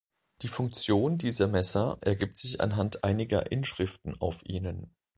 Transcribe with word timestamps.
Die 0.41 0.47
Funktion 0.47 1.19
dieser 1.19 1.47
Messer 1.47 1.99
ergibt 2.01 2.35
sich 2.39 2.59
anhand 2.59 3.03
einiger 3.03 3.51
Inschriften 3.51 4.19
auf 4.19 4.43
ihnen. 4.47 4.95